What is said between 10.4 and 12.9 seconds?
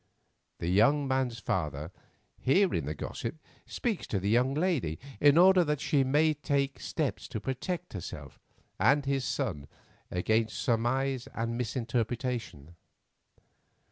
surmise and misinterpretation.